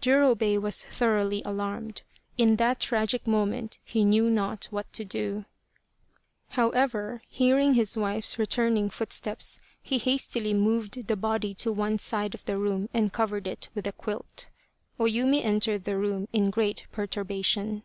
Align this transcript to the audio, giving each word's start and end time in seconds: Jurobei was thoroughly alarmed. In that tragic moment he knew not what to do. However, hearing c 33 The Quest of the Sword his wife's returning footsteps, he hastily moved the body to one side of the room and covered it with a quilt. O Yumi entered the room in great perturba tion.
Jurobei 0.00 0.58
was 0.60 0.82
thoroughly 0.82 1.42
alarmed. 1.44 2.02
In 2.36 2.56
that 2.56 2.80
tragic 2.80 3.24
moment 3.24 3.78
he 3.84 4.04
knew 4.04 4.28
not 4.28 4.64
what 4.72 4.92
to 4.94 5.04
do. 5.04 5.44
However, 6.48 7.22
hearing 7.28 7.72
c 7.74 7.74
33 7.74 7.74
The 7.74 7.74
Quest 7.76 7.86
of 7.86 7.92
the 7.92 7.96
Sword 8.00 8.08
his 8.16 8.16
wife's 8.16 8.38
returning 8.40 8.90
footsteps, 8.90 9.60
he 9.80 9.98
hastily 9.98 10.54
moved 10.54 11.06
the 11.06 11.14
body 11.14 11.54
to 11.54 11.70
one 11.70 11.98
side 11.98 12.34
of 12.34 12.44
the 12.46 12.58
room 12.58 12.88
and 12.92 13.12
covered 13.12 13.46
it 13.46 13.68
with 13.76 13.86
a 13.86 13.92
quilt. 13.92 14.48
O 14.98 15.04
Yumi 15.04 15.44
entered 15.44 15.84
the 15.84 15.96
room 15.96 16.26
in 16.32 16.50
great 16.50 16.88
perturba 16.92 17.44
tion. 17.44 17.84